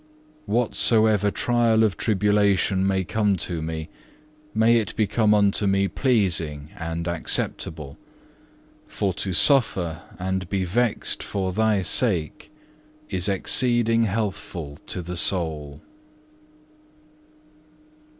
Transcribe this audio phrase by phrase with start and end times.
[0.47, 3.87] Whatsoever trial of tribulation may come to me,
[4.51, 7.99] may it become unto me pleasing and acceptable,
[8.87, 12.51] for to suffer and be vexed for Thy sake
[13.11, 15.81] is exceeding healthful to the soul.